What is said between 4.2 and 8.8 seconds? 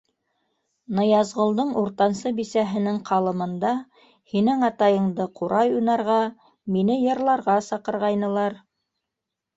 һинең атайыңды ҡурай уйнарға, мине йырларға саҡырғайнылар.